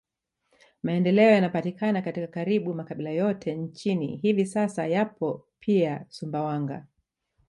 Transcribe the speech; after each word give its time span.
Maendeleo 0.83 1.29
yanayopatikana 1.29 2.01
katika 2.01 2.27
karibu 2.27 2.73
makabila 2.73 3.09
yote 3.09 3.55
nchini 3.55 4.17
hivi 4.17 4.45
sasa 4.45 4.87
yapo 4.87 5.45
pia 5.59 6.05
Sumbawanga 6.09 6.85